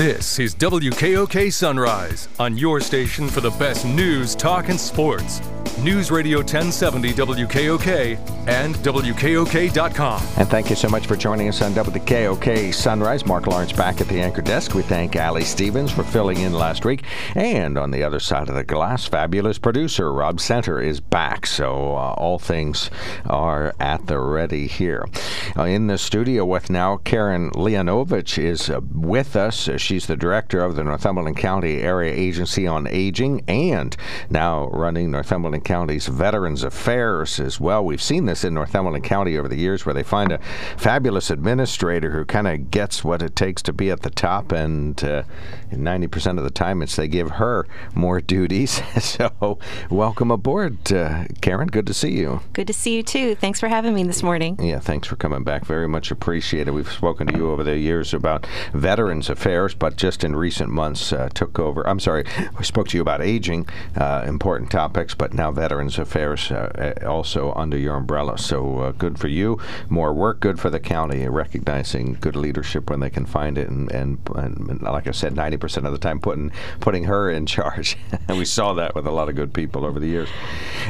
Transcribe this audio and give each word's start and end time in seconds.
This 0.00 0.38
is 0.38 0.54
WKOK 0.54 1.52
Sunrise 1.52 2.26
on 2.38 2.56
your 2.56 2.80
station 2.80 3.28
for 3.28 3.42
the 3.42 3.50
best 3.50 3.84
news, 3.84 4.34
talk, 4.34 4.70
and 4.70 4.80
sports. 4.80 5.42
News 5.82 6.10
Radio 6.10 6.38
1070 6.38 7.14
WKOK 7.14 8.18
and 8.46 8.74
WKOK.com. 8.76 10.22
And 10.36 10.48
thank 10.48 10.68
you 10.68 10.76
so 10.76 10.88
much 10.90 11.06
for 11.06 11.16
joining 11.16 11.48
us 11.48 11.62
on 11.62 11.72
WKOK 11.72 12.74
Sunrise. 12.74 13.24
Mark 13.24 13.46
Lawrence 13.46 13.72
back 13.72 14.00
at 14.02 14.08
the 14.08 14.20
anchor 14.20 14.42
desk. 14.42 14.74
We 14.74 14.82
thank 14.82 15.16
Allie 15.16 15.44
Stevens 15.44 15.90
for 15.90 16.02
filling 16.02 16.38
in 16.38 16.52
last 16.52 16.84
week. 16.84 17.04
And 17.34 17.78
on 17.78 17.90
the 17.92 18.02
other 18.02 18.20
side 18.20 18.50
of 18.50 18.54
the 18.54 18.64
glass, 18.64 19.06
fabulous 19.06 19.56
producer 19.56 20.12
Rob 20.12 20.38
Center 20.38 20.82
is 20.82 21.00
back. 21.00 21.46
So 21.46 21.94
uh, 21.96 22.12
all 22.12 22.38
things 22.38 22.90
are 23.24 23.74
at 23.80 24.06
the 24.06 24.18
ready 24.18 24.66
here. 24.66 25.06
Uh, 25.56 25.64
in 25.64 25.86
the 25.86 25.96
studio 25.96 26.44
with 26.44 26.68
now, 26.68 26.98
Karen 26.98 27.50
Leonovich 27.52 28.36
is 28.36 28.68
uh, 28.68 28.80
with 28.92 29.34
us. 29.34 29.70
She's 29.78 30.06
the 30.06 30.16
director 30.16 30.60
of 30.60 30.76
the 30.76 30.84
Northumberland 30.84 31.38
County 31.38 31.80
Area 31.80 32.12
Agency 32.12 32.66
on 32.66 32.86
Aging 32.86 33.44
and 33.48 33.96
now 34.28 34.68
running 34.68 35.10
Northumberland 35.10 35.64
County's 35.70 36.08
Veterans 36.08 36.64
Affairs 36.64 37.38
as 37.38 37.60
well. 37.60 37.84
We've 37.84 38.02
seen 38.02 38.24
this 38.24 38.42
in 38.42 38.54
Northumberland 38.54 39.04
County 39.04 39.38
over 39.38 39.46
the 39.46 39.56
years 39.56 39.86
where 39.86 39.94
they 39.94 40.02
find 40.02 40.32
a 40.32 40.40
fabulous 40.76 41.30
administrator 41.30 42.10
who 42.10 42.24
kind 42.24 42.48
of 42.48 42.72
gets 42.72 43.04
what 43.04 43.22
it 43.22 43.36
takes 43.36 43.62
to 43.62 43.72
be 43.72 43.88
at 43.88 44.02
the 44.02 44.10
top, 44.10 44.50
and 44.50 45.00
uh, 45.04 45.22
90% 45.70 46.38
of 46.38 46.42
the 46.42 46.50
time 46.50 46.82
it's 46.82 46.96
they 46.96 47.06
give 47.06 47.30
her 47.30 47.68
more 47.94 48.20
duties. 48.36 48.82
so, 49.00 49.60
welcome 49.88 50.32
aboard, 50.32 50.92
uh, 50.92 51.26
Karen. 51.40 51.68
Good 51.68 51.86
to 51.86 51.94
see 51.94 52.14
you. 52.14 52.40
Good 52.52 52.66
to 52.66 52.72
see 52.72 52.96
you 52.96 53.04
too. 53.04 53.36
Thanks 53.36 53.60
for 53.60 53.68
having 53.68 53.94
me 53.94 54.02
this 54.02 54.24
morning. 54.24 54.58
Yeah, 54.60 54.80
thanks 54.80 55.06
for 55.06 55.14
coming 55.14 55.44
back. 55.44 55.64
Very 55.64 55.86
much 55.86 56.10
appreciated. 56.10 56.72
We've 56.72 56.90
spoken 56.90 57.28
to 57.28 57.36
you 57.36 57.48
over 57.48 57.62
the 57.62 57.78
years 57.78 58.12
about 58.12 58.44
Veterans 58.72 59.30
Affairs, 59.30 59.76
but 59.76 59.94
just 59.94 60.24
in 60.24 60.34
recent 60.34 60.70
months 60.70 61.12
uh, 61.12 61.28
took 61.32 61.60
over. 61.60 61.86
I'm 61.86 62.00
sorry, 62.00 62.24
we 62.58 62.64
spoke 62.64 62.88
to 62.88 62.96
you 62.96 63.02
about 63.02 63.22
aging, 63.22 63.68
uh, 63.96 64.24
important 64.26 64.72
topics, 64.72 65.14
but 65.14 65.32
now 65.32 65.49
Veterans 65.50 65.98
Affairs 65.98 66.50
uh, 66.50 66.94
uh, 67.02 67.06
also 67.06 67.52
under 67.54 67.76
your 67.76 67.96
umbrella. 67.96 68.38
So 68.38 68.78
uh, 68.80 68.92
good 68.92 69.18
for 69.18 69.28
you. 69.28 69.58
More 69.88 70.12
work, 70.12 70.40
good 70.40 70.58
for 70.58 70.70
the 70.70 70.80
county, 70.80 71.28
recognizing 71.28 72.14
good 72.14 72.36
leadership 72.36 72.90
when 72.90 73.00
they 73.00 73.10
can 73.10 73.26
find 73.26 73.58
it. 73.58 73.68
And, 73.68 73.90
and, 73.90 74.18
and 74.34 74.82
like 74.82 75.06
I 75.06 75.12
said, 75.12 75.34
90% 75.34 75.84
of 75.86 75.92
the 75.92 75.98
time 75.98 76.20
putting, 76.20 76.52
putting 76.80 77.04
her 77.04 77.30
in 77.30 77.46
charge. 77.46 77.96
and 78.28 78.38
we 78.38 78.44
saw 78.44 78.74
that 78.74 78.94
with 78.94 79.06
a 79.06 79.10
lot 79.10 79.28
of 79.28 79.36
good 79.36 79.52
people 79.52 79.84
over 79.84 80.00
the 80.00 80.06
years. 80.06 80.28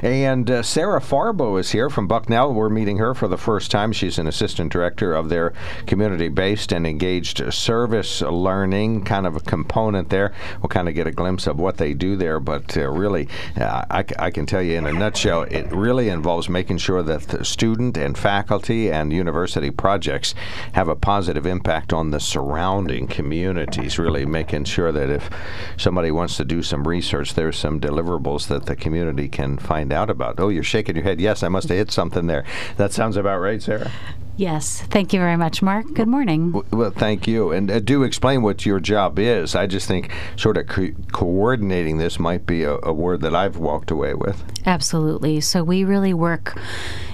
And 0.02 0.50
uh, 0.50 0.62
Sarah 0.62 1.00
Farbo 1.00 1.58
is 1.58 1.70
here 1.70 1.90
from 1.90 2.06
Bucknell. 2.06 2.54
We're 2.54 2.68
meeting 2.68 2.98
her 2.98 3.14
for 3.14 3.28
the 3.28 3.38
first 3.38 3.70
time. 3.70 3.92
She's 3.92 4.18
an 4.18 4.26
assistant 4.26 4.72
director 4.72 5.14
of 5.14 5.28
their 5.28 5.52
community 5.86 6.28
based 6.28 6.72
and 6.72 6.86
engaged 6.86 7.52
service 7.52 8.22
learning 8.22 9.04
kind 9.04 9.26
of 9.26 9.36
a 9.36 9.40
component 9.40 10.10
there. 10.10 10.32
We'll 10.62 10.68
kind 10.68 10.88
of 10.88 10.94
get 10.94 11.06
a 11.06 11.12
glimpse 11.12 11.46
of 11.46 11.58
what 11.58 11.76
they 11.76 11.94
do 11.94 12.16
there. 12.16 12.40
But 12.40 12.76
uh, 12.76 12.88
really, 12.88 13.28
I, 13.56 14.04
I 14.18 14.30
can 14.30 14.46
tell 14.50 14.62
you 14.62 14.76
in 14.76 14.84
a 14.84 14.92
nutshell, 14.92 15.42
it 15.42 15.70
really 15.70 16.08
involves 16.08 16.48
making 16.48 16.76
sure 16.78 17.04
that 17.04 17.22
the 17.28 17.44
student 17.44 17.96
and 17.96 18.18
faculty 18.18 18.90
and 18.90 19.12
university 19.12 19.70
projects 19.70 20.34
have 20.72 20.88
a 20.88 20.96
positive 20.96 21.46
impact 21.46 21.92
on 21.92 22.10
the 22.10 22.18
surrounding 22.18 23.06
communities. 23.06 23.96
Really 23.96 24.26
making 24.26 24.64
sure 24.64 24.90
that 24.90 25.08
if 25.08 25.30
somebody 25.76 26.10
wants 26.10 26.36
to 26.38 26.44
do 26.44 26.64
some 26.64 26.88
research, 26.88 27.34
there's 27.34 27.56
some 27.56 27.80
deliverables 27.80 28.48
that 28.48 28.66
the 28.66 28.74
community 28.74 29.28
can 29.28 29.56
find 29.56 29.92
out 29.92 30.10
about. 30.10 30.40
Oh, 30.40 30.48
you're 30.48 30.64
shaking 30.64 30.96
your 30.96 31.04
head. 31.04 31.20
Yes, 31.20 31.44
I 31.44 31.48
must 31.48 31.68
have 31.68 31.78
hit 31.78 31.92
something 31.92 32.26
there. 32.26 32.44
That 32.76 32.92
sounds 32.92 33.16
about 33.16 33.38
right, 33.38 33.62
Sarah. 33.62 33.92
Yes, 34.40 34.80
thank 34.88 35.12
you 35.12 35.20
very 35.20 35.36
much, 35.36 35.60
Mark. 35.60 35.92
Good 35.92 36.08
morning. 36.08 36.64
Well, 36.70 36.92
thank 36.92 37.28
you. 37.28 37.52
And 37.52 37.70
uh, 37.70 37.78
do 37.78 38.04
explain 38.04 38.40
what 38.40 38.64
your 38.64 38.80
job 38.80 39.18
is. 39.18 39.54
I 39.54 39.66
just 39.66 39.86
think 39.86 40.10
sort 40.36 40.56
of 40.56 40.66
co- 40.66 40.94
coordinating 41.12 41.98
this 41.98 42.18
might 42.18 42.46
be 42.46 42.62
a, 42.62 42.78
a 42.82 42.90
word 42.90 43.20
that 43.20 43.34
I've 43.34 43.58
walked 43.58 43.90
away 43.90 44.14
with. 44.14 44.42
Absolutely. 44.64 45.42
So 45.42 45.62
we 45.62 45.84
really 45.84 46.14
work 46.14 46.58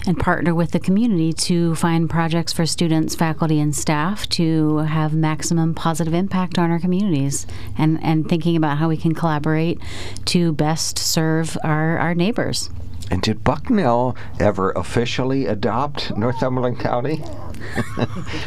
and 0.07 0.17
partner 0.17 0.55
with 0.55 0.71
the 0.71 0.79
community 0.79 1.33
to 1.33 1.75
find 1.75 2.09
projects 2.09 2.53
for 2.53 2.65
students, 2.65 3.17
faculty, 3.17 3.59
and 3.59 3.75
staff 3.75 4.29
to 4.29 4.77
have 4.79 5.13
maximum 5.13 5.75
positive 5.75 6.15
impact 6.15 6.61
on 6.61 6.71
our 6.71 6.79
communities 6.79 7.45
and, 7.77 7.99
and 8.05 8.29
thinking 8.29 8.55
about 8.55 8.79
how 8.79 8.89
we 8.89 8.97
can 8.97 9.15
collaborate 9.15 9.81
to 10.27 10.53
best 10.53 10.97
serve 10.97 11.59
our, 11.65 11.99
our 11.99 12.15
neighbors. 12.15 12.71
And 13.11 13.23
did 13.23 13.45
Bucknell 13.45 14.17
ever 14.41 14.73
officially 14.73 15.47
adopt 15.47 16.17
Northumberland 16.17 16.81
County? 16.81 17.23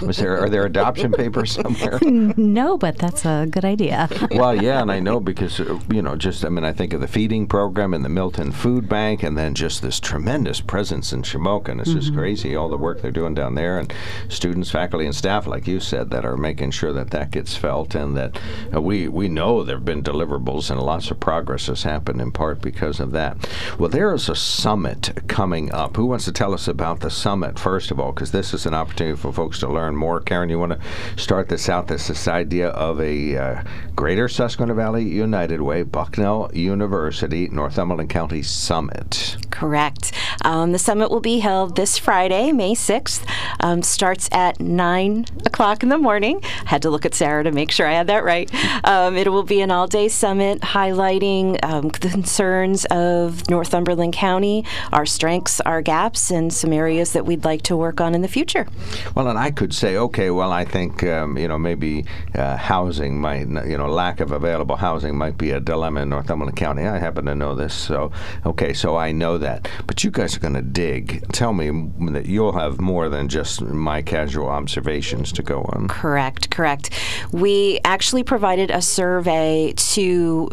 Was 0.01 0.17
there 0.17 0.37
are 0.39 0.49
there 0.49 0.65
adoption 0.65 1.11
papers 1.11 1.53
somewhere? 1.53 1.99
no, 2.01 2.77
but 2.77 2.97
that's 2.97 3.25
a 3.25 3.47
good 3.49 3.65
idea. 3.65 4.09
well, 4.31 4.61
yeah, 4.61 4.81
and 4.81 4.91
I 4.91 4.99
know 4.99 5.19
because 5.19 5.59
you 5.59 6.01
know, 6.01 6.15
just 6.15 6.45
I 6.45 6.49
mean, 6.49 6.63
I 6.63 6.73
think 6.73 6.93
of 6.93 7.01
the 7.01 7.07
feeding 7.07 7.47
program 7.47 7.93
and 7.93 8.05
the 8.05 8.09
Milton 8.09 8.51
Food 8.51 8.87
Bank, 8.87 9.23
and 9.23 9.37
then 9.37 9.53
just 9.53 9.81
this 9.81 9.99
tremendous 9.99 10.61
presence 10.61 11.11
in 11.11 11.23
Shamokin. 11.23 11.79
It's 11.79 11.89
mm-hmm. 11.89 11.99
just 11.99 12.13
crazy 12.13 12.55
all 12.55 12.69
the 12.69 12.77
work 12.77 13.01
they're 13.01 13.11
doing 13.11 13.33
down 13.33 13.55
there, 13.55 13.79
and 13.79 13.91
students, 14.27 14.69
faculty, 14.69 15.05
and 15.05 15.15
staff, 15.15 15.47
like 15.47 15.67
you 15.67 15.79
said, 15.79 16.09
that 16.11 16.25
are 16.25 16.37
making 16.37 16.71
sure 16.71 16.93
that 16.93 17.11
that 17.11 17.31
gets 17.31 17.55
felt, 17.55 17.95
and 17.95 18.15
that 18.15 18.39
uh, 18.73 18.81
we 18.81 19.07
we 19.07 19.27
know 19.27 19.63
there've 19.63 19.85
been 19.85 20.03
deliverables 20.03 20.69
and 20.69 20.79
lots 20.81 21.09
of 21.11 21.19
progress 21.19 21.67
has 21.67 21.83
happened 21.83 22.21
in 22.21 22.31
part 22.31 22.61
because 22.61 22.99
of 22.99 23.11
that. 23.11 23.49
Well, 23.77 23.89
there 23.89 24.13
is 24.13 24.29
a 24.29 24.35
summit 24.35 25.11
coming 25.27 25.71
up. 25.71 25.95
Who 25.95 26.05
wants 26.05 26.25
to 26.25 26.31
tell 26.31 26.53
us 26.53 26.67
about 26.67 26.99
the 26.99 27.09
summit 27.09 27.57
first 27.57 27.91
of 27.91 27.99
all? 27.99 28.11
Because 28.11 28.31
this 28.31 28.53
is 28.53 28.65
an 28.65 28.73
opportunity 28.73 28.98
opportunity 28.99 29.21
for 29.21 29.31
folks 29.31 29.59
to 29.59 29.67
learn 29.67 29.95
more. 29.95 30.19
Karen, 30.19 30.49
you 30.49 30.59
want 30.59 30.73
to 30.73 30.79
start 31.21 31.47
this 31.47 31.69
out? 31.69 31.87
This 31.87 32.07
this 32.07 32.27
idea 32.27 32.69
of 32.69 32.99
a 32.99 33.37
uh, 33.37 33.63
Greater 33.95 34.27
Susquehanna 34.27 34.73
Valley 34.73 35.03
United 35.03 35.61
Way, 35.61 35.83
Bucknell 35.83 36.51
University, 36.53 37.47
Northumberland 37.49 38.09
County 38.09 38.41
Summit. 38.41 39.37
Correct. 39.59 40.13
Um, 40.45 40.71
the 40.71 40.79
summit 40.79 41.11
will 41.11 41.19
be 41.19 41.39
held 41.39 41.75
this 41.75 41.97
Friday, 41.97 42.53
May 42.53 42.75
6th. 42.75 43.25
Um, 43.59 43.83
starts 43.83 44.29
at 44.31 44.61
9 44.61 45.25
o'clock 45.45 45.83
in 45.83 45.89
the 45.89 45.97
morning. 45.97 46.39
I 46.65 46.69
Had 46.69 46.81
to 46.83 46.89
look 46.89 47.05
at 47.05 47.13
Sarah 47.13 47.43
to 47.43 47.51
make 47.51 47.69
sure 47.69 47.85
I 47.85 47.91
had 47.91 48.07
that 48.07 48.23
right. 48.23 48.49
Um, 48.85 49.17
it 49.17 49.27
will 49.29 49.43
be 49.43 49.59
an 49.59 49.69
all 49.69 49.85
day 49.85 50.07
summit 50.07 50.61
highlighting 50.61 51.61
um, 51.61 51.91
concerns 51.91 52.85
of 52.85 53.49
Northumberland 53.49 54.13
County, 54.13 54.63
our 54.93 55.05
strengths, 55.05 55.59
our 55.59 55.81
gaps, 55.81 56.31
and 56.31 56.53
some 56.53 56.71
areas 56.71 57.11
that 57.11 57.25
we'd 57.25 57.43
like 57.43 57.63
to 57.63 57.75
work 57.75 57.99
on 57.99 58.15
in 58.15 58.21
the 58.21 58.29
future. 58.29 58.65
Well, 59.13 59.27
and 59.27 59.37
I 59.37 59.51
could 59.51 59.73
say, 59.73 59.97
okay, 59.97 60.31
well, 60.31 60.53
I 60.53 60.63
think 60.63 61.03
um, 61.03 61.37
you 61.37 61.49
know 61.49 61.59
maybe 61.59 62.05
uh, 62.33 62.55
housing 62.55 63.19
might, 63.19 63.49
you 63.49 63.77
know, 63.77 63.89
lack 63.89 64.21
of 64.21 64.31
available 64.31 64.77
housing 64.77 65.17
might 65.17 65.37
be 65.37 65.51
a 65.51 65.59
dilemma 65.59 66.03
in 66.03 66.09
Northumberland 66.09 66.55
County. 66.55 66.87
I 66.87 66.97
happen 66.97 67.25
to 67.25 67.35
know 67.35 67.55
this, 67.55 67.73
so 67.73 68.13
okay, 68.45 68.71
so 68.71 68.95
I 68.95 69.11
know 69.11 69.37
that. 69.37 69.48
But 69.87 70.03
you 70.03 70.11
guys 70.11 70.35
are 70.35 70.39
going 70.39 70.53
to 70.53 70.61
dig. 70.61 71.23
Tell 71.31 71.53
me 71.53 71.69
that 72.11 72.25
you'll 72.25 72.57
have 72.57 72.79
more 72.79 73.09
than 73.09 73.27
just 73.27 73.61
my 73.61 74.01
casual 74.01 74.47
observations 74.47 75.31
to 75.33 75.43
go 75.43 75.61
on. 75.73 75.87
Correct, 75.87 76.49
correct. 76.49 76.91
We 77.31 77.79
actually 77.85 78.23
provided 78.23 78.71
a 78.71 78.81
survey 78.81 79.73
to 79.75 80.49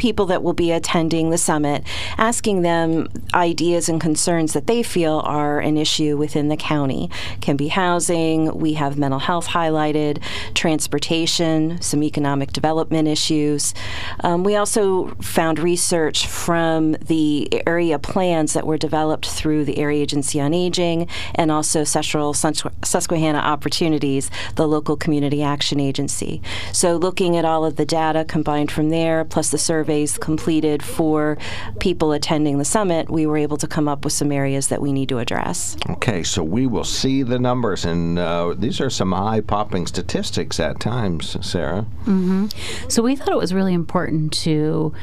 people 0.00 0.24
that 0.24 0.42
will 0.42 0.54
be 0.54 0.72
attending 0.72 1.28
the 1.28 1.36
summit, 1.36 1.84
asking 2.16 2.62
them 2.62 3.06
ideas 3.34 3.86
and 3.86 4.00
concerns 4.00 4.54
that 4.54 4.66
they 4.66 4.82
feel 4.82 5.20
are 5.26 5.60
an 5.60 5.76
issue 5.76 6.16
within 6.16 6.48
the 6.48 6.56
county. 6.56 7.10
Can 7.42 7.54
be 7.54 7.68
housing, 7.68 8.58
we 8.58 8.72
have 8.72 8.96
mental 8.96 9.18
health 9.18 9.48
highlighted, 9.48 10.22
transportation, 10.54 11.78
some 11.82 12.02
economic 12.02 12.50
development 12.54 13.08
issues. 13.08 13.74
Um, 14.20 14.42
we 14.42 14.56
also 14.56 15.08
found 15.20 15.58
research 15.58 16.26
from 16.26 16.92
the 16.92 17.62
area 17.66 17.98
plans 17.98 18.54
that 18.54 18.66
were 18.66 18.78
developed 18.78 19.28
through 19.28 19.66
the 19.66 19.76
Area 19.76 20.00
Agency 20.00 20.40
on 20.40 20.54
Aging 20.54 21.08
and 21.34 21.50
also 21.50 21.84
Central 21.84 22.32
Susquehanna 22.32 23.38
Opportunities, 23.38 24.30
the 24.54 24.66
local 24.66 24.96
community 24.96 25.42
action 25.42 25.78
agency. 25.78 26.40
So, 26.72 26.96
looking 26.96 27.36
at 27.36 27.44
all 27.44 27.66
of 27.66 27.76
the 27.76 27.84
data 27.84 28.24
combined 28.24 28.72
from 28.72 28.88
there, 28.88 29.26
plus 29.26 29.50
the 29.50 29.58
survey 29.58 29.89
surveys 29.90 30.18
completed 30.18 30.84
for 30.84 31.36
people 31.80 32.12
attending 32.12 32.58
the 32.58 32.64
summit, 32.64 33.10
we 33.10 33.26
were 33.26 33.36
able 33.36 33.56
to 33.56 33.66
come 33.66 33.88
up 33.88 34.04
with 34.04 34.12
some 34.12 34.30
areas 34.30 34.68
that 34.68 34.80
we 34.80 34.92
need 34.92 35.08
to 35.08 35.18
address. 35.18 35.76
Okay, 35.88 36.22
so 36.22 36.44
we 36.44 36.68
will 36.68 36.84
see 36.84 37.24
the 37.24 37.40
numbers, 37.40 37.84
and 37.84 38.16
uh, 38.16 38.54
these 38.56 38.80
are 38.80 38.88
some 38.88 39.12
eye 39.12 39.40
popping 39.40 39.88
statistics 39.88 40.60
at 40.60 40.78
times, 40.78 41.36
Sarah. 41.44 41.86
Mm-hmm. 42.02 42.46
So 42.88 43.02
we 43.02 43.16
thought 43.16 43.30
it 43.30 43.36
was 43.36 43.52
really 43.52 43.74
important 43.74 44.32
to 44.44 44.94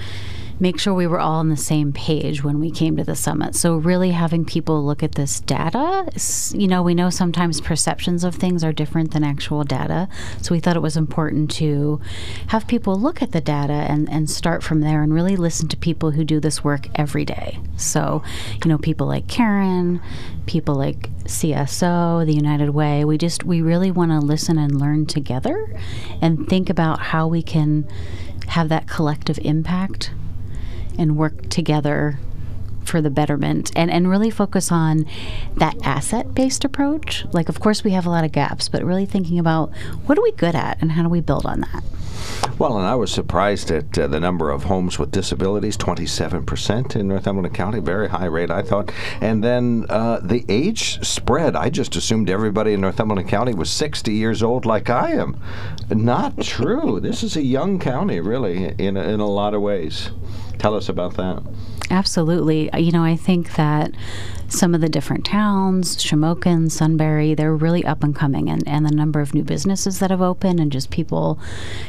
make 0.60 0.80
sure 0.80 0.94
we 0.94 1.08
were 1.08 1.20
all 1.20 1.40
on 1.40 1.50
the 1.50 1.58
same 1.58 1.94
page 1.94 2.44
when 2.44 2.60
we 2.60 2.72
came 2.72 2.98
to 2.98 3.04
the 3.04 3.16
summit. 3.16 3.56
So, 3.56 3.76
really 3.76 4.12
having 4.12 4.46
people 4.46 4.84
look 4.84 5.04
at 5.04 5.14
this 5.14 5.40
data, 5.40 6.10
you 6.54 6.68
know, 6.68 6.82
we 6.82 6.96
know 6.96 7.10
sometimes 7.10 7.62
perceptions 7.62 8.24
of 8.24 8.36
things 8.36 8.64
are 8.64 8.74
different 8.74 9.12
than 9.12 9.24
actual 9.24 9.64
data. 9.64 10.10
So, 10.42 10.54
we 10.54 10.60
thought 10.60 10.76
it 10.76 10.82
was 10.82 10.98
important 10.98 11.52
to 11.52 12.02
have 12.48 12.68
people 12.68 13.00
look 13.00 13.22
at 13.22 13.32
the 13.32 13.42
data 13.42 13.74
and, 13.74 14.10
and 14.10 14.30
start 14.30 14.64
from 14.64 14.82
there 14.82 15.04
and 15.04 15.14
really 15.14 15.36
listen 15.36 15.68
to 15.70 15.78
people 15.78 16.12
who 16.12 16.24
do 16.24 16.40
this 16.40 16.64
work 16.64 16.88
every 16.96 17.26
day. 17.26 17.60
So, 17.76 18.24
you 18.64 18.70
know, 18.70 18.78
people 18.78 19.08
like 19.08 19.28
Karen, 19.28 20.02
people 20.46 20.76
like 20.76 21.10
CSO, 21.26 22.26
the 22.26 22.34
United 22.34 22.72
Way, 22.72 23.06
we 23.06 23.18
just, 23.18 23.44
we 23.44 23.62
really 23.62 23.92
want 23.92 24.12
to 24.12 24.20
listen 24.20 24.58
and 24.58 24.80
learn 24.80 25.06
together 25.06 25.78
and 26.22 26.48
think 26.48 26.70
about 26.70 27.00
how 27.00 27.28
we 27.28 27.44
can 27.44 27.88
have 28.48 28.70
that 28.70 28.88
collective 28.88 29.38
impact 29.44 30.12
and 30.98 31.18
work 31.18 31.50
together 31.50 32.20
for 32.88 33.02
the 33.02 33.10
betterment 33.10 33.72
and, 33.76 33.92
and 33.92 34.10
really 34.10 34.30
focus 34.30 34.72
on 34.72 35.06
that 35.56 35.76
asset 35.84 36.34
based 36.34 36.64
approach. 36.64 37.26
Like, 37.34 37.50
of 37.50 37.60
course, 37.60 37.84
we 37.84 37.92
have 37.92 38.06
a 38.06 38.10
lot 38.10 38.24
of 38.24 38.32
gaps, 38.32 38.70
but 38.70 38.84
really 38.84 39.06
thinking 39.06 39.38
about 39.38 39.72
what 40.06 40.18
are 40.18 40.24
we 40.24 40.32
good 40.32 40.56
at 40.56 40.82
and 40.82 40.94
how 40.94 41.04
do 41.04 41.10
we 41.10 41.22
build 41.22 41.46
on 41.46 41.62
that? 41.62 41.84
Well, 42.58 42.78
and 42.78 42.88
I 42.88 42.96
was 42.96 43.12
surprised 43.12 43.70
at 43.70 43.98
uh, 43.98 44.08
the 44.08 44.20
number 44.20 44.50
of 44.50 44.64
homes 44.64 44.98
with 44.98 45.12
disabilities 45.12 45.78
27% 45.78 46.96
in 46.96 47.08
Northumberland 47.08 47.54
County, 47.54 47.80
very 47.80 48.10
high 48.10 48.26
rate, 48.26 48.50
I 48.50 48.64
thought. 48.64 48.92
And 49.22 49.44
then 49.44 49.86
uh, 49.90 50.20
the 50.24 50.44
age 50.50 51.06
spread, 51.06 51.56
I 51.56 51.70
just 51.70 51.96
assumed 51.96 52.30
everybody 52.30 52.74
in 52.74 52.82
Northumberland 52.82 53.30
County 53.30 53.54
was 53.54 53.70
60 53.70 54.12
years 54.12 54.42
old 54.42 54.66
like 54.66 54.90
I 54.90 55.12
am. 55.12 55.40
Not 55.90 56.42
true. 56.42 57.00
this 57.02 57.22
is 57.22 57.36
a 57.36 57.44
young 57.44 57.80
county, 57.80 58.20
really, 58.20 58.74
in 58.80 58.98
a, 58.98 59.04
in 59.04 59.20
a 59.20 59.28
lot 59.28 59.54
of 59.54 59.62
ways. 59.62 60.10
Tell 60.60 60.76
us 60.76 60.90
about 60.90 61.16
that. 61.18 61.44
Absolutely. 61.90 62.72
Uh, 62.72 62.78
you 62.78 62.92
know, 62.92 63.04
I 63.04 63.16
think 63.16 63.56
that 63.56 63.92
some 64.50 64.74
of 64.74 64.82
the 64.82 64.90
different 64.90 65.26
towns, 65.26 65.98
Shamokin, 65.98 66.72
Sunbury, 66.72 67.34
they're 67.34 67.56
really 67.56 67.86
up 67.86 68.04
and 68.04 68.16
coming, 68.16 68.50
and, 68.50 68.68
and 68.68 68.86
the 68.86 68.92
number 68.92 69.20
of 69.20 69.34
new 69.34 69.44
businesses 69.44 70.00
that 70.00 70.10
have 70.10 70.22
opened, 70.22 70.60
and 70.60 70.72
just 70.72 70.90
people 70.90 71.40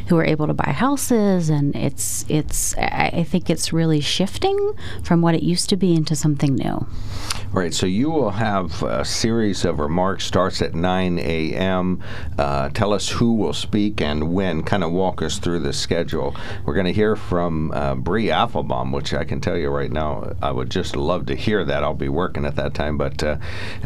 who 0.09 0.17
are 0.17 0.25
able 0.25 0.47
to 0.47 0.55
buy 0.55 0.73
houses, 0.73 1.49
and 1.49 1.75
it's 1.75 2.25
it's 2.29 2.77
I 2.77 3.25
think 3.29 3.49
it's 3.49 3.73
really 3.73 4.01
shifting 4.01 4.73
from 5.03 5.23
what 5.23 5.35
it 5.35 5.43
used 5.43 5.69
to 5.71 5.77
be 5.77 5.95
into 5.95 6.15
something 6.15 6.55
new. 6.55 6.87
Right. 7.51 7.73
So 7.73 7.87
you 7.87 8.11
will 8.11 8.31
have 8.31 8.83
a 8.83 9.07
series 9.07 9.65
of 9.65 9.81
remarks 9.81 10.25
starts 10.25 10.61
at 10.61 10.75
9 10.75 11.19
a.m. 11.19 12.03
Uh, 12.37 12.69
tell 12.69 12.93
us 12.93 13.09
who 13.09 13.35
will 13.35 13.55
speak 13.55 14.03
and 14.03 14.35
when. 14.35 14.63
Kind 14.63 14.85
of 14.85 14.93
walk 14.93 15.23
us 15.23 15.39
through 15.39 15.61
the 15.61 15.73
schedule. 15.73 16.37
We're 16.67 16.75
going 16.75 16.87
to 16.87 16.93
hear 16.93 17.17
from 17.17 17.73
uh, 17.73 17.95
Bree 17.95 18.31
Applebaum, 18.31 18.93
which 18.93 19.15
I 19.15 19.25
can 19.25 19.41
tell 19.41 19.57
you 19.57 19.71
right 19.71 19.91
now, 19.91 20.35
I 20.43 20.51
would 20.51 20.71
just 20.71 20.95
love 20.95 21.25
to 21.27 21.35
hear 21.35 21.65
that. 21.65 21.83
I'll 21.83 21.95
be 21.95 22.11
working 22.11 22.45
at 22.45 22.55
that 22.57 22.75
time, 22.75 22.99
but 22.99 23.23
uh, 23.23 23.39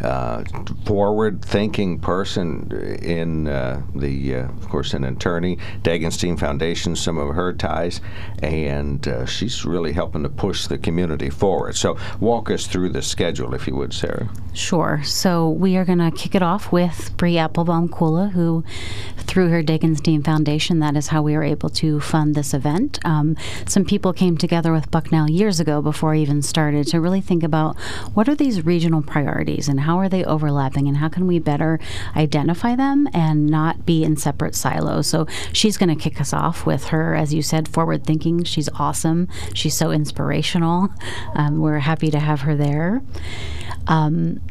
uh, 0.03 0.43
forward-thinking 0.85 1.99
person 1.99 2.69
in 3.01 3.47
uh, 3.47 3.81
the, 3.95 4.35
uh, 4.35 4.43
of 4.43 4.67
course, 4.67 4.93
an 4.93 5.05
attorney, 5.05 5.57
Degenstein 5.83 6.37
Foundation, 6.37 6.97
some 6.97 7.17
of 7.17 7.33
her 7.33 7.53
ties, 7.53 8.01
and 8.41 9.07
she's 9.25 9.63
really 9.63 9.93
helping 9.93 10.23
to 10.23 10.29
push 10.29 10.67
the 10.67 10.77
community 10.77 11.29
forward. 11.29 11.77
So 11.77 11.97
walk 12.19 12.51
us 12.51 12.67
through 12.67 12.89
the 12.89 13.01
schedule, 13.01 13.22
if 13.23 13.67
you 13.67 13.75
would, 13.75 13.93
Sarah. 13.93 14.29
Sure. 14.53 15.01
So 15.03 15.49
we 15.49 15.75
are 15.77 15.85
going 15.85 15.99
to 15.99 16.11
kick 16.11 16.35
it 16.35 16.43
off 16.43 16.71
with 16.71 17.11
Bree 17.17 17.37
Applebaum 17.37 17.89
Kula, 17.89 18.31
who, 18.31 18.63
through 19.17 19.49
her 19.49 19.63
Degenstein 19.63 20.23
Foundation, 20.23 20.79
that 20.79 20.95
is 20.95 21.07
how 21.07 21.21
we 21.21 21.35
were 21.35 21.43
able 21.43 21.69
to 21.69 21.99
fund 21.99 22.35
this 22.35 22.53
event. 22.53 22.99
Um, 23.03 23.35
some 23.67 23.83
people 23.83 24.13
came 24.13 24.37
together 24.37 24.71
with 24.71 24.91
Bucknell 24.91 25.29
years 25.29 25.59
ago 25.59 25.81
before 25.81 26.13
I 26.13 26.19
even 26.19 26.41
started 26.41 26.87
to 26.87 27.01
really 27.01 27.21
think 27.21 27.43
about 27.43 27.77
what 28.13 28.29
are 28.29 28.35
these 28.35 28.53
these 28.53 28.65
regional 28.65 29.01
priorities 29.01 29.67
and 29.67 29.79
how 29.79 29.97
are 29.97 30.09
they 30.09 30.23
overlapping 30.25 30.87
and 30.87 30.97
how 30.97 31.09
can 31.09 31.25
we 31.25 31.39
better 31.39 31.79
identify 32.15 32.75
them 32.75 33.07
and 33.13 33.47
not 33.47 33.85
be 33.85 34.03
in 34.03 34.15
separate 34.15 34.55
silos. 34.55 35.07
So 35.07 35.25
she's 35.51 35.77
going 35.77 35.89
to 35.89 35.95
kick 35.95 36.21
us 36.21 36.33
off 36.33 36.65
with 36.65 36.85
her, 36.85 37.15
as 37.15 37.33
you 37.33 37.41
said, 37.41 37.67
forward 37.67 38.05
thinking. 38.05 38.43
She's 38.43 38.69
awesome. 38.75 39.27
She's 39.53 39.75
so 39.75 39.91
inspirational. 39.91 40.89
Um, 41.35 41.59
we're 41.59 41.79
happy 41.79 42.11
to 42.11 42.19
have 42.19 42.41
her 42.41 42.55
there. 42.55 43.01
Um, 43.87 44.41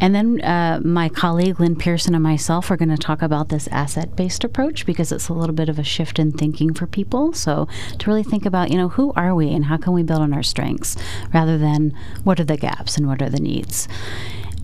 and 0.00 0.14
then 0.14 0.40
uh, 0.42 0.80
my 0.84 1.08
colleague 1.08 1.58
Lynn 1.58 1.76
Pearson 1.76 2.14
and 2.14 2.22
myself 2.22 2.70
are 2.70 2.76
going 2.76 2.88
to 2.88 2.96
talk 2.96 3.20
about 3.22 3.48
this 3.48 3.68
asset 3.68 4.14
based 4.16 4.44
approach 4.44 4.86
because 4.86 5.10
it's 5.10 5.28
a 5.28 5.32
little 5.32 5.54
bit 5.54 5.68
of 5.68 5.78
a 5.78 5.84
shift 5.84 6.18
in 6.18 6.32
thinking 6.32 6.72
for 6.72 6.86
people. 6.86 7.32
So 7.32 7.66
to 7.98 8.10
really 8.10 8.22
think 8.22 8.46
about, 8.46 8.70
you 8.70 8.76
know, 8.76 8.90
who 8.90 9.12
are 9.14 9.34
we 9.34 9.52
and 9.52 9.66
how 9.66 9.76
can 9.76 9.92
we 9.92 10.02
build 10.02 10.20
on 10.20 10.32
our 10.32 10.42
strengths 10.42 10.96
rather 11.34 11.58
than 11.58 11.96
what 12.24 12.38
are 12.38 12.44
the 12.44 12.56
gaps 12.56 12.96
and 12.96 13.06
what 13.06 13.20
are 13.22 13.30
the 13.30 13.40
needs. 13.40 13.88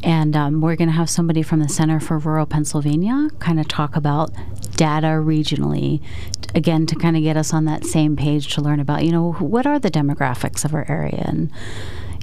And 0.04 0.36
um, 0.36 0.60
we're 0.60 0.76
going 0.76 0.88
to 0.88 0.94
have 0.94 1.08
somebody 1.08 1.42
from 1.42 1.60
the 1.60 1.68
Center 1.68 1.98
for 1.98 2.18
Rural 2.18 2.46
Pennsylvania 2.46 3.30
kind 3.38 3.58
of 3.58 3.66
talk 3.66 3.96
about 3.96 4.30
data 4.76 5.06
regionally, 5.06 6.02
again, 6.54 6.84
to 6.86 6.94
kind 6.94 7.16
of 7.16 7.22
get 7.22 7.38
us 7.38 7.54
on 7.54 7.64
that 7.64 7.86
same 7.86 8.14
page 8.14 8.54
to 8.54 8.60
learn 8.60 8.80
about, 8.80 9.04
you 9.04 9.12
know, 9.12 9.32
what 9.32 9.66
are 9.66 9.78
the 9.78 9.90
demographics 9.90 10.64
of 10.64 10.74
our 10.74 10.84
area 10.90 11.24
and 11.26 11.50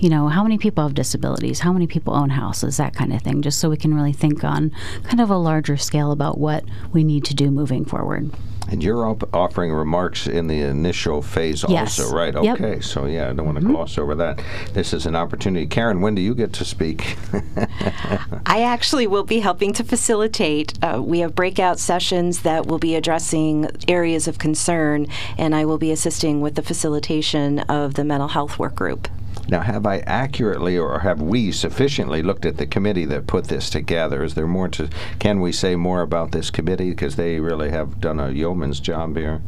you 0.01 0.09
know, 0.09 0.27
how 0.27 0.41
many 0.41 0.57
people 0.57 0.83
have 0.83 0.95
disabilities, 0.95 1.59
how 1.59 1.71
many 1.71 1.85
people 1.85 2.15
own 2.15 2.31
houses, 2.31 2.77
that 2.77 2.95
kind 2.95 3.13
of 3.13 3.21
thing, 3.21 3.43
just 3.43 3.59
so 3.59 3.69
we 3.69 3.77
can 3.77 3.93
really 3.93 4.11
think 4.11 4.43
on 4.43 4.71
kind 5.03 5.21
of 5.21 5.29
a 5.29 5.37
larger 5.37 5.77
scale 5.77 6.11
about 6.11 6.39
what 6.39 6.63
we 6.91 7.03
need 7.03 7.23
to 7.25 7.35
do 7.35 7.51
moving 7.51 7.85
forward. 7.85 8.31
And 8.69 8.83
you're 8.83 9.05
op- 9.05 9.31
offering 9.33 9.71
remarks 9.71 10.25
in 10.25 10.47
the 10.47 10.61
initial 10.61 11.21
phase 11.21 11.63
yes. 11.67 11.99
also, 11.99 12.15
right? 12.15 12.33
Yep. 12.33 12.61
Okay, 12.61 12.79
so 12.81 13.05
yeah, 13.05 13.29
I 13.29 13.33
don't 13.33 13.45
want 13.45 13.59
to 13.59 13.63
mm-hmm. 13.63 13.73
gloss 13.73 13.99
over 13.99 14.15
that. 14.15 14.41
This 14.73 14.91
is 14.91 15.05
an 15.05 15.15
opportunity. 15.15 15.67
Karen, 15.67 16.01
when 16.01 16.15
do 16.15 16.21
you 16.21 16.33
get 16.33 16.53
to 16.53 16.65
speak? 16.65 17.15
I 18.47 18.61
actually 18.63 19.05
will 19.05 19.23
be 19.23 19.39
helping 19.39 19.71
to 19.73 19.83
facilitate. 19.83 20.73
Uh, 20.83 21.01
we 21.03 21.19
have 21.19 21.35
breakout 21.35 21.79
sessions 21.79 22.41
that 22.41 22.65
will 22.65 22.79
be 22.79 22.95
addressing 22.95 23.67
areas 23.87 24.27
of 24.27 24.39
concern, 24.39 25.05
and 25.37 25.53
I 25.53 25.65
will 25.65 25.79
be 25.79 25.91
assisting 25.91 26.41
with 26.41 26.55
the 26.55 26.63
facilitation 26.63 27.59
of 27.59 27.93
the 27.93 28.03
mental 28.03 28.29
health 28.29 28.57
work 28.57 28.75
group. 28.75 29.07
Now, 29.51 29.59
have 29.59 29.85
I 29.85 29.97
accurately 30.07 30.77
or 30.77 30.99
have 30.99 31.21
we 31.21 31.51
sufficiently 31.51 32.23
looked 32.23 32.45
at 32.45 32.55
the 32.55 32.65
committee 32.65 33.03
that 33.05 33.27
put 33.27 33.45
this 33.49 33.69
together? 33.69 34.23
Is 34.23 34.33
there 34.33 34.47
more 34.47 34.69
to, 34.69 34.89
can 35.19 35.41
we 35.41 35.51
say 35.51 35.75
more 35.75 36.01
about 36.01 36.31
this 36.31 36.49
committee? 36.49 36.91
Because 36.91 37.17
they 37.17 37.41
really 37.41 37.69
have 37.69 37.99
done 37.99 38.19
a 38.19 38.31
yeoman's 38.31 38.79
job 38.79 39.17
here. 39.17 39.41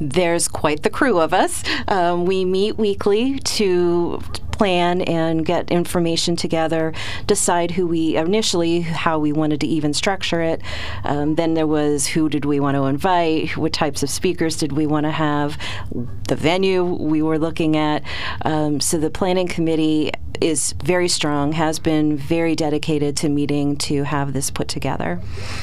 There's 0.00 0.48
quite 0.48 0.82
the 0.82 0.90
crew 0.90 1.20
of 1.20 1.32
us. 1.32 1.62
Um, 1.86 2.26
we 2.26 2.44
meet 2.44 2.76
weekly 2.78 3.38
to 3.38 4.20
plan 4.54 5.02
and 5.02 5.44
get 5.44 5.70
information 5.70 6.36
together, 6.36 6.92
decide 7.26 7.72
who 7.72 7.86
we 7.86 8.16
initially 8.16 8.80
how 8.80 9.18
we 9.18 9.32
wanted 9.32 9.60
to 9.60 9.66
even 9.66 9.92
structure 9.92 10.40
it. 10.40 10.62
Um, 11.04 11.34
then 11.34 11.54
there 11.54 11.66
was 11.66 12.06
who 12.06 12.28
did 12.28 12.44
we 12.44 12.60
want 12.60 12.76
to 12.76 12.84
invite, 12.84 13.56
what 13.56 13.72
types 13.72 14.02
of 14.02 14.10
speakers 14.10 14.56
did 14.56 14.72
we 14.72 14.86
want 14.86 15.04
to 15.04 15.10
have, 15.10 15.58
the 16.28 16.36
venue 16.36 16.84
we 16.84 17.22
were 17.22 17.38
looking 17.38 17.76
at. 17.76 18.02
Um, 18.42 18.80
so 18.80 18.98
the 18.98 19.10
planning 19.10 19.48
committee 19.48 20.12
is 20.40 20.74
very 20.84 21.08
strong, 21.08 21.52
has 21.52 21.78
been 21.78 22.16
very 22.16 22.54
dedicated 22.54 23.16
to 23.16 23.28
meeting 23.28 23.76
to 23.76 24.02
have 24.02 24.32
this 24.32 24.50
put 24.50 24.68
together. 24.68 25.20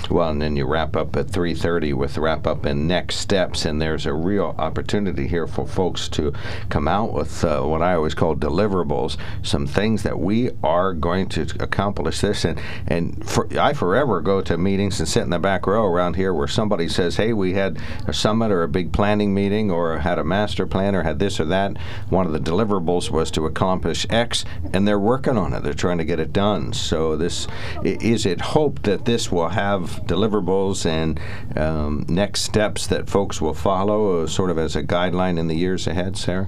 Well, 0.09 0.29
and 0.29 0.41
then 0.41 0.55
you 0.55 0.65
wrap 0.65 0.95
up 0.95 1.15
at 1.15 1.27
3:30 1.27 1.93
with 1.93 2.17
wrap 2.17 2.47
up 2.47 2.65
and 2.65 2.87
next 2.87 3.17
steps, 3.17 3.65
and 3.65 3.81
there's 3.81 4.05
a 4.05 4.13
real 4.13 4.55
opportunity 4.57 5.27
here 5.27 5.47
for 5.47 5.67
folks 5.67 6.07
to 6.09 6.33
come 6.69 6.87
out 6.87 7.13
with 7.13 7.43
uh, 7.43 7.61
what 7.61 7.81
I 7.81 7.93
always 7.93 8.15
call 8.15 8.35
deliverables, 8.81 9.17
some 9.43 9.67
things 9.67 10.03
that 10.03 10.19
we 10.19 10.51
are 10.63 10.93
going 10.93 11.27
to 11.29 11.41
accomplish 11.59 12.21
this. 12.21 12.45
And 12.45 12.59
and 12.87 13.27
for, 13.27 13.47
I 13.59 13.73
forever 13.73 14.21
go 14.21 14.41
to 14.41 14.57
meetings 14.57 14.99
and 14.99 15.07
sit 15.07 15.23
in 15.23 15.29
the 15.29 15.39
back 15.39 15.67
row 15.67 15.85
around 15.85 16.15
here 16.15 16.33
where 16.33 16.47
somebody 16.47 16.87
says, 16.87 17.17
"Hey, 17.17 17.33
we 17.33 17.53
had 17.53 17.79
a 18.07 18.13
summit 18.13 18.51
or 18.51 18.63
a 18.63 18.67
big 18.67 18.91
planning 18.91 19.33
meeting, 19.33 19.71
or 19.71 19.99
had 19.99 20.19
a 20.19 20.23
master 20.23 20.65
plan, 20.65 20.95
or 20.95 21.03
had 21.03 21.19
this 21.19 21.39
or 21.39 21.45
that. 21.45 21.77
One 22.09 22.25
of 22.25 22.33
the 22.33 22.39
deliverables 22.39 23.09
was 23.09 23.31
to 23.31 23.45
accomplish 23.45 24.05
X." 24.09 24.45
and 24.73 24.87
they're 24.87 24.99
working 24.99 25.37
on 25.37 25.53
it. 25.53 25.63
They're 25.63 25.73
trying 25.73 25.97
to 25.97 26.05
get 26.05 26.19
it 26.19 26.31
done. 26.31 26.73
So 26.73 27.15
this 27.15 27.47
is 27.83 28.25
it 28.25 28.41
Hope 28.41 28.81
that 28.83 29.05
this 29.05 29.31
will 29.31 29.49
have 29.49 30.01
deliverables 30.05 30.85
and 30.85 31.19
um, 31.57 32.05
next 32.07 32.41
steps 32.41 32.87
that 32.87 33.09
folks 33.09 33.41
will 33.41 33.53
follow, 33.53 34.23
uh, 34.23 34.27
sort 34.27 34.49
of 34.49 34.57
as 34.57 34.75
a 34.75 34.83
guideline 34.83 35.37
in 35.37 35.47
the 35.47 35.55
years 35.55 35.87
ahead, 35.87 36.17
Sarah. 36.17 36.47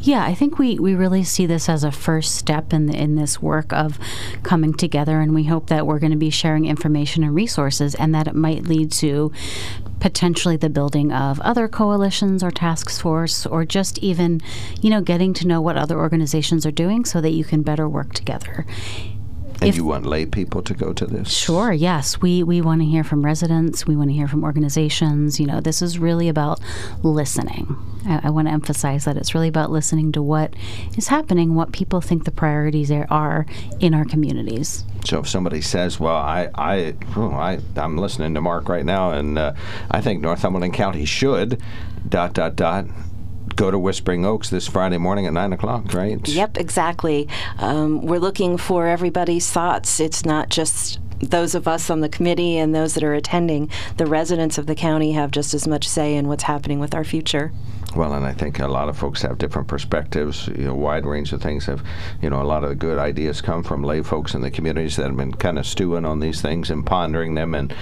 Yeah, 0.00 0.24
I 0.24 0.34
think 0.34 0.58
we, 0.58 0.78
we 0.78 0.94
really 0.94 1.24
see 1.24 1.46
this 1.46 1.68
as 1.68 1.82
a 1.82 1.90
first 1.90 2.36
step 2.36 2.72
in 2.72 2.86
the, 2.86 2.96
in 2.96 3.16
this 3.16 3.42
work 3.42 3.72
of 3.72 3.98
coming 4.42 4.72
together, 4.72 5.20
and 5.20 5.34
we 5.34 5.44
hope 5.44 5.66
that 5.68 5.86
we're 5.86 5.98
going 5.98 6.12
to 6.12 6.16
be 6.16 6.30
sharing 6.30 6.66
information 6.66 7.24
and 7.24 7.34
resources, 7.34 7.94
and 7.94 8.14
that 8.14 8.28
it 8.28 8.34
might 8.34 8.64
lead 8.64 8.92
to 8.92 9.32
potentially 9.98 10.56
the 10.56 10.68
building 10.68 11.10
of 11.10 11.40
other 11.40 11.66
coalitions 11.66 12.42
or 12.42 12.50
task 12.50 12.90
force 12.90 13.46
or 13.46 13.64
just 13.64 13.98
even 13.98 14.40
you 14.82 14.90
know 14.90 15.00
getting 15.00 15.32
to 15.32 15.46
know 15.46 15.60
what 15.60 15.76
other 15.76 15.98
organizations 15.98 16.66
are 16.66 16.70
doing 16.70 17.04
so 17.04 17.20
that 17.20 17.30
you 17.30 17.44
can 17.44 17.62
better 17.62 17.88
work 17.88 18.12
together 18.12 18.66
And 19.60 19.70
if- 19.70 19.76
you 19.76 19.84
want 19.84 20.04
lay 20.04 20.26
people 20.26 20.62
to 20.62 20.74
go 20.74 20.92
to 20.92 21.06
this? 21.06 21.30
Sure, 21.30 21.72
yes. 21.72 22.20
We, 22.20 22.42
we 22.42 22.60
want 22.60 22.82
to 22.82 22.86
hear 22.86 23.02
from 23.04 23.24
residents. 23.24 23.86
We 23.86 23.96
want 23.96 24.10
to 24.10 24.14
hear 24.14 24.28
from 24.28 24.44
organizations. 24.44 25.40
You 25.40 25.46
know, 25.46 25.60
this 25.60 25.80
is 25.80 25.98
really 25.98 26.28
about 26.28 26.60
listening. 27.02 27.76
I, 28.06 28.20
I 28.24 28.30
want 28.30 28.48
to 28.48 28.52
emphasize 28.52 29.04
that 29.06 29.16
it's 29.16 29.34
really 29.34 29.48
about 29.48 29.70
listening 29.70 30.12
to 30.12 30.22
what 30.22 30.54
is 30.96 31.08
happening, 31.08 31.54
what 31.54 31.72
people 31.72 32.00
think 32.00 32.24
the 32.24 32.30
priorities 32.30 32.90
are, 32.90 33.06
are 33.10 33.46
in 33.80 33.94
our 33.94 34.04
communities. 34.04 34.84
So 35.04 35.20
if 35.20 35.28
somebody 35.28 35.60
says, 35.60 36.00
"Well, 36.00 36.16
I, 36.16 36.48
I, 36.54 36.94
oh, 37.16 37.30
I 37.32 37.60
I'm 37.76 37.96
listening 37.96 38.34
to 38.34 38.40
Mark 38.40 38.68
right 38.68 38.84
now, 38.84 39.12
and 39.12 39.38
uh, 39.38 39.54
I 39.90 40.00
think 40.00 40.20
Northumberland 40.20 40.74
County 40.74 41.04
should," 41.04 41.62
dot 42.08 42.34
dot 42.34 42.56
dot. 42.56 42.86
Go 43.56 43.70
to 43.70 43.78
Whispering 43.78 44.26
Oaks 44.26 44.50
this 44.50 44.68
Friday 44.68 44.98
morning 44.98 45.26
at 45.26 45.32
nine 45.32 45.50
o'clock, 45.54 45.94
right? 45.94 46.26
Yep, 46.28 46.58
exactly. 46.58 47.26
Um, 47.58 48.02
we're 48.02 48.20
looking 48.20 48.58
for 48.58 48.86
everybody's 48.86 49.50
thoughts. 49.50 49.98
It's 49.98 50.26
not 50.26 50.50
just 50.50 51.00
those 51.20 51.54
of 51.54 51.66
us 51.66 51.88
on 51.88 52.00
the 52.00 52.10
committee 52.10 52.58
and 52.58 52.74
those 52.74 52.92
that 52.94 53.02
are 53.02 53.14
attending. 53.14 53.70
The 53.96 54.04
residents 54.04 54.58
of 54.58 54.66
the 54.66 54.74
county 54.74 55.12
have 55.12 55.30
just 55.30 55.54
as 55.54 55.66
much 55.66 55.88
say 55.88 56.14
in 56.16 56.28
what's 56.28 56.42
happening 56.42 56.80
with 56.80 56.94
our 56.94 57.04
future. 57.04 57.50
Well, 57.96 58.12
and 58.12 58.26
I 58.26 58.34
think 58.34 58.58
a 58.58 58.68
lot 58.68 58.90
of 58.90 58.98
folks 58.98 59.22
have 59.22 59.38
different 59.38 59.68
perspectives. 59.68 60.48
You 60.48 60.66
know, 60.66 60.74
wide 60.74 61.06
range 61.06 61.32
of 61.32 61.40
things 61.40 61.64
have, 61.64 61.82
you 62.20 62.28
know, 62.28 62.42
a 62.42 62.44
lot 62.44 62.62
of 62.62 62.68
the 62.68 62.74
good 62.74 62.98
ideas 62.98 63.40
come 63.40 63.62
from 63.62 63.82
lay 63.82 64.02
folks 64.02 64.34
in 64.34 64.42
the 64.42 64.50
communities 64.50 64.96
that 64.96 65.06
have 65.06 65.16
been 65.16 65.32
kind 65.32 65.58
of 65.58 65.64
stewing 65.64 66.04
on 66.04 66.20
these 66.20 66.42
things 66.42 66.70
and 66.70 66.84
pondering 66.84 67.34
them. 67.34 67.54
And 67.54 67.72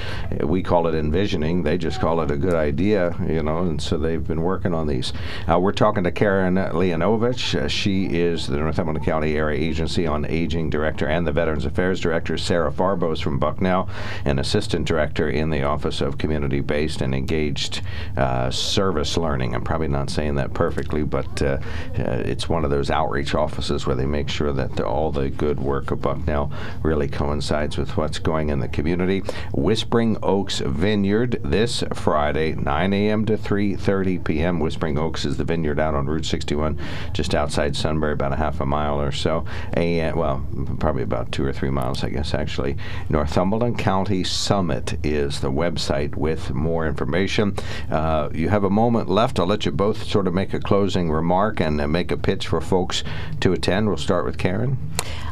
uh, 0.40 0.46
we 0.46 0.62
call 0.62 0.86
it 0.86 0.94
envisioning; 0.94 1.64
they 1.64 1.78
just 1.78 2.00
call 2.00 2.20
it 2.20 2.30
a 2.30 2.36
good 2.36 2.54
idea, 2.54 3.16
you 3.28 3.42
know. 3.42 3.58
And 3.58 3.82
so 3.82 3.98
they've 3.98 4.24
been 4.24 4.42
working 4.42 4.72
on 4.72 4.86
these. 4.86 5.12
Uh, 5.50 5.58
we're 5.58 5.72
talking 5.72 6.04
to 6.04 6.12
Karen 6.12 6.54
Leonovich. 6.54 7.60
Uh, 7.60 7.66
she 7.66 8.06
is 8.06 8.46
the 8.46 8.58
Northumberland 8.58 9.04
County 9.04 9.36
Area 9.36 9.60
Agency 9.60 10.06
on 10.06 10.24
Aging 10.26 10.70
Director 10.70 11.08
and 11.08 11.26
the 11.26 11.32
Veterans 11.32 11.66
Affairs 11.66 11.98
Director. 11.98 12.38
Sarah 12.38 12.70
Farbo's 12.70 13.20
from 13.20 13.40
Bucknell, 13.40 13.88
an 14.24 14.38
Assistant 14.38 14.86
Director 14.86 15.28
in 15.28 15.50
the 15.50 15.64
Office 15.64 16.00
of 16.00 16.18
Community-Based 16.18 17.02
and 17.02 17.16
Engaged 17.16 17.82
uh, 18.16 18.48
Service 18.52 19.16
Learning. 19.16 19.56
I'm 19.56 19.64
probably 19.64 19.88
not 19.88 20.03
saying 20.08 20.36
that 20.36 20.54
perfectly, 20.54 21.02
but 21.02 21.42
uh, 21.42 21.58
uh, 21.98 22.22
it's 22.24 22.48
one 22.48 22.64
of 22.64 22.70
those 22.70 22.90
outreach 22.90 23.34
offices 23.34 23.86
where 23.86 23.96
they 23.96 24.06
make 24.06 24.28
sure 24.28 24.52
that 24.52 24.80
all 24.80 25.10
the 25.10 25.30
good 25.30 25.60
work 25.60 25.90
of 25.90 26.00
Bucknell 26.00 26.52
really 26.82 27.08
coincides 27.08 27.76
with 27.76 27.96
what's 27.96 28.18
going 28.18 28.50
in 28.50 28.60
the 28.60 28.68
community. 28.68 29.22
Whispering 29.52 30.16
Oaks 30.22 30.60
Vineyard 30.60 31.40
this 31.44 31.82
Friday, 31.92 32.54
9 32.54 32.92
a.m. 32.92 33.24
to 33.26 33.36
3:30 33.36 34.24
p.m. 34.24 34.60
Whispering 34.60 34.98
Oaks 34.98 35.24
is 35.24 35.36
the 35.36 35.44
vineyard 35.44 35.80
out 35.80 35.94
on 35.94 36.06
Route 36.06 36.26
61, 36.26 36.78
just 37.12 37.34
outside 37.34 37.76
Sunbury, 37.76 38.12
about 38.12 38.32
a 38.32 38.36
half 38.36 38.60
a 38.60 38.66
mile 38.66 39.00
or 39.00 39.12
so. 39.12 39.44
Well, 39.76 40.46
probably 40.78 41.02
about 41.02 41.32
two 41.32 41.44
or 41.44 41.52
three 41.52 41.70
miles, 41.70 42.04
I 42.04 42.10
guess. 42.10 42.34
Actually, 42.34 42.76
Northumberland 43.08 43.78
County 43.78 44.24
Summit 44.24 44.98
is 45.04 45.40
the 45.40 45.50
website 45.50 46.14
with 46.16 46.52
more 46.52 46.86
information. 46.86 47.56
Uh, 47.90 48.28
you 48.32 48.48
have 48.48 48.64
a 48.64 48.70
moment 48.70 49.08
left. 49.08 49.38
I'll 49.38 49.46
let 49.46 49.66
you 49.66 49.72
both 49.72 49.93
sort 49.94 50.26
of 50.26 50.34
make 50.34 50.52
a 50.54 50.60
closing 50.60 51.10
remark 51.10 51.60
and 51.60 51.80
uh, 51.80 51.88
make 51.88 52.10
a 52.10 52.16
pitch 52.16 52.48
for 52.48 52.60
folks 52.60 53.02
to 53.40 53.52
attend. 53.52 53.88
We'll 53.88 53.96
start 53.96 54.24
with 54.24 54.38
Karen. 54.38 54.78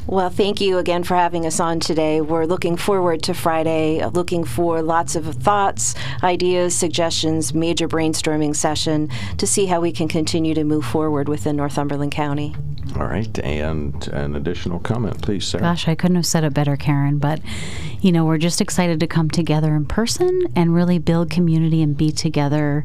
Well, 0.06 0.30
thank 0.30 0.60
you 0.60 0.78
again 0.78 1.04
for 1.04 1.16
having 1.16 1.46
us 1.46 1.60
on 1.60 1.78
today. 1.78 2.20
We're 2.20 2.44
looking 2.44 2.76
forward 2.76 3.22
to 3.24 3.34
Friday, 3.34 4.04
looking 4.06 4.44
for 4.44 4.82
lots 4.82 5.14
of 5.14 5.26
thoughts, 5.36 5.94
ideas, 6.24 6.74
suggestions, 6.74 7.54
major 7.54 7.86
brainstorming 7.88 8.56
session 8.56 9.08
to 9.38 9.46
see 9.46 9.66
how 9.66 9.80
we 9.80 9.92
can 9.92 10.08
continue 10.08 10.54
to 10.54 10.64
move 10.64 10.84
forward 10.84 11.28
within 11.28 11.56
Northumberland 11.56 12.12
County. 12.12 12.54
All 12.96 13.06
right, 13.06 13.38
and 13.38 14.06
an 14.08 14.34
additional 14.34 14.80
comment, 14.80 15.22
please, 15.22 15.46
Sarah. 15.46 15.62
Gosh, 15.62 15.86
I 15.88 15.94
couldn't 15.94 16.16
have 16.16 16.26
said 16.26 16.44
it 16.44 16.52
better, 16.52 16.76
Karen. 16.76 17.18
But, 17.18 17.40
you 18.00 18.12
know, 18.12 18.24
we're 18.24 18.38
just 18.38 18.60
excited 18.60 19.00
to 19.00 19.06
come 19.06 19.30
together 19.30 19.74
in 19.74 19.86
person 19.86 20.42
and 20.56 20.74
really 20.74 20.98
build 20.98 21.30
community 21.30 21.80
and 21.80 21.96
be 21.96 22.10
together 22.10 22.84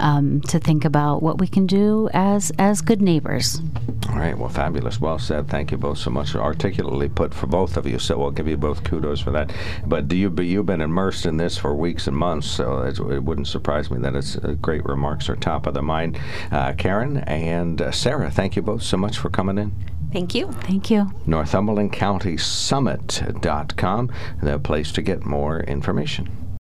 um, 0.00 0.40
to 0.42 0.58
think 0.58 0.84
about 0.84 1.22
what 1.22 1.38
we 1.38 1.46
can 1.46 1.66
do 1.66 2.08
as 2.12 2.50
as 2.58 2.80
good 2.80 3.00
neighbors. 3.00 3.60
All 4.08 4.16
right, 4.16 4.36
well, 4.36 4.48
fabulous. 4.48 5.00
Well 5.00 5.18
said. 5.18 5.48
Thank 5.48 5.70
you 5.70 5.78
both 5.78 5.98
so 5.98 6.10
much. 6.10 6.34
Articulately 6.34 7.08
put 7.08 7.32
for 7.32 7.46
both 7.46 7.76
of 7.76 7.86
you, 7.86 7.98
so 7.98 8.18
we'll 8.18 8.32
give 8.32 8.48
you 8.48 8.56
both 8.56 8.82
kudos 8.82 9.20
for 9.20 9.30
that. 9.30 9.52
But 9.86 10.08
do 10.08 10.16
you, 10.16 10.30
but 10.30 10.46
you've 10.46 10.66
been 10.66 10.80
immersed 10.80 11.26
in 11.26 11.36
this 11.36 11.56
for 11.56 11.74
weeks 11.74 12.08
and 12.08 12.16
months, 12.16 12.48
so 12.48 12.82
it's, 12.82 12.98
it 12.98 13.22
wouldn't 13.22 13.46
surprise 13.46 13.90
me 13.90 13.98
that 13.98 14.16
it's 14.16 14.36
uh, 14.36 14.56
great 14.60 14.84
remarks 14.84 15.28
are 15.28 15.36
top 15.36 15.66
of 15.66 15.74
the 15.74 15.82
mind. 15.82 16.18
Uh, 16.50 16.72
Karen 16.72 17.18
and 17.18 17.80
uh, 17.80 17.92
Sarah, 17.92 18.30
thank 18.30 18.56
you 18.56 18.62
both 18.62 18.82
so 18.82 18.96
much 18.96 19.18
for 19.18 19.30
coming 19.30 19.58
in. 19.58 19.72
Thank 20.12 20.34
you. 20.34 20.50
Thank 20.52 20.90
you. 20.90 21.12
NorthumberlandCountySummit.com, 21.26 24.12
the 24.42 24.58
place 24.58 24.92
to 24.92 25.02
get 25.02 25.24
more 25.24 25.60
information. 25.60 26.39